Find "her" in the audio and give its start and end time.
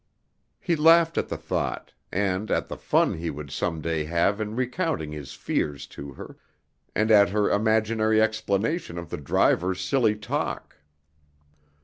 6.13-6.37, 7.29-7.51